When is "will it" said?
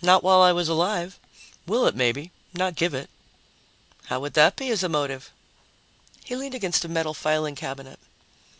1.66-1.96